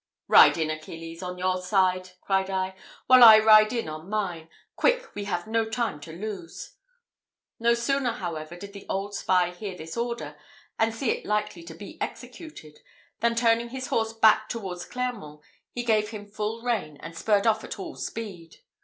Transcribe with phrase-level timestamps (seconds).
[0.27, 4.49] "Ride in, Achilles, on your side," cried I, "while I ride in on mine.
[4.75, 6.75] Quick, we have no time to lose."
[7.59, 10.39] No sooner, however, did the old spy hear this order,
[10.79, 12.79] and see it likely to be executed,
[13.19, 15.41] than turning his horse back towards Clermont,
[15.71, 18.55] he gave him full rein, and spurred off at all speed.